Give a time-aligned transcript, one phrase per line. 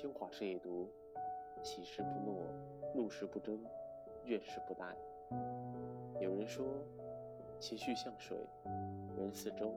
[0.00, 0.88] 新华社阅读：
[1.60, 2.44] 喜事不诺，
[2.94, 3.58] 怒事不争，
[4.26, 4.94] 怨事不怠。
[6.20, 6.64] 有人说，
[7.58, 8.38] 情绪像水，
[9.16, 9.74] 人似舟，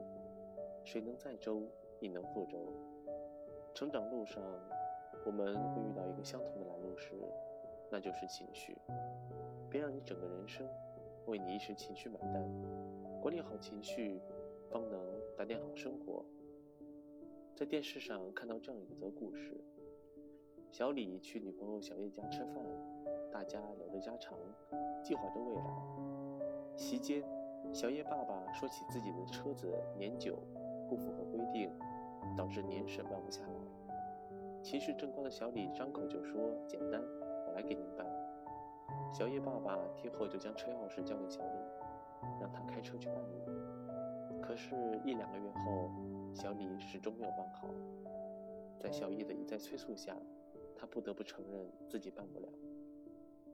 [0.84, 1.64] 水能载舟，
[1.98, 2.56] 亦能覆舟。
[3.74, 4.40] 成长路上，
[5.26, 7.16] 我们会遇到一个相同的拦路石，
[7.90, 8.78] 那就是情绪。
[9.68, 10.64] 别让你整个人生
[11.26, 12.48] 为你一时情绪买单。
[13.20, 14.22] 管理好情绪，
[14.70, 15.04] 方能
[15.36, 16.24] 打点好生活。
[17.56, 19.60] 在电视上看到这样一则故事：
[20.72, 22.64] 小李去女朋友小叶家吃饭，
[23.30, 24.38] 大家聊着家常，
[25.02, 25.64] 计划着未来。
[26.76, 27.22] 席间，
[27.74, 30.38] 小叶爸爸说起自己的车子年久
[30.88, 31.70] 不符合规定，
[32.38, 34.32] 导致年审办不下来。
[34.62, 37.02] 情绪正高的小李张口就说：“简单，
[37.46, 38.06] 我来给您办。”
[39.12, 41.58] 小叶爸爸听后就将车钥匙交给小李，
[42.40, 44.40] 让他开车去办理。
[44.40, 45.90] 可是，一两个月后，
[46.32, 47.68] 小李始终没有办好。
[48.80, 50.16] 在小叶的一再催促下，
[50.82, 52.48] 他不得不承认自己办不了。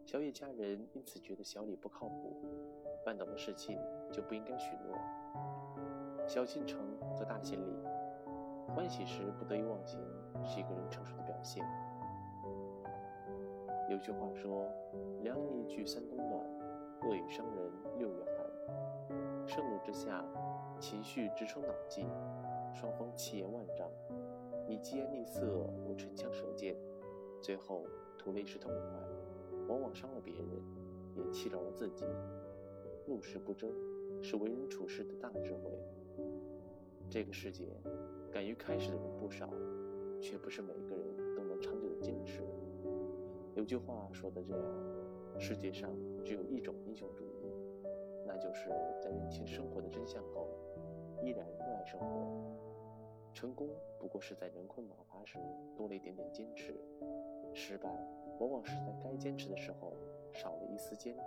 [0.06, 2.40] 小野家人因此觉得小李不靠谱，
[3.04, 3.78] 办到的事情
[4.10, 4.96] 就不应该许诺。
[6.26, 6.80] 小进城
[7.14, 7.76] 则大心里，
[8.74, 10.00] 欢喜时不得已忘形，
[10.42, 11.62] 是一个人成熟的表现。
[13.90, 14.64] 有句话说
[15.20, 16.42] ：“良言一句三冬暖，
[17.02, 20.24] 恶语伤人六月寒。”盛怒之下，
[20.80, 22.06] 情绪直冲脑际，
[22.72, 23.86] 双方气焰万丈。
[24.66, 25.66] 你疾言厉色，
[27.48, 27.86] 最后
[28.18, 30.44] 图了一时痛快，往往伤了别人，
[31.16, 32.04] 也气着了自己。
[33.06, 33.72] 怒视不争，
[34.22, 35.70] 是为人处事的大智慧。
[37.08, 37.64] 这个世界，
[38.30, 39.48] 敢于开始的人不少，
[40.20, 42.42] 却不是每个人都能长久的坚持。
[43.54, 45.90] 有句话说的这样：世界上
[46.22, 47.50] 只有一种英雄主义，
[48.26, 48.68] 那就是
[49.02, 50.50] 在认清生活的真相后，
[51.22, 52.06] 依然热爱生活。
[53.32, 53.68] 成功
[54.00, 55.38] 不过是在人困马乏时
[55.76, 56.74] 多了一点点坚持，
[57.58, 57.90] 失败
[58.38, 59.92] 往往是在该坚持的时候
[60.32, 61.24] 少了一丝坚韧。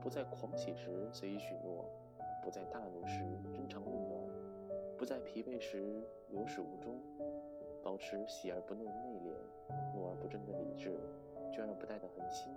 [0.00, 1.84] 不在狂喜时随意许诺，
[2.44, 4.20] 不在大怒时真长论暖，
[4.96, 7.00] 不在疲惫时有始无终，
[7.82, 9.34] 保持喜而不怒的内敛。
[9.92, 10.96] 怒而不争的理智，
[11.52, 12.54] 倦而不怠的恒心，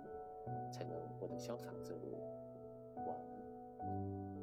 [0.70, 2.16] 才能活得潇洒自如。
[3.04, 4.40] 晚安。